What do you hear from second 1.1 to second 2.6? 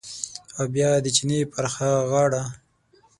چینې پر هغه غاړه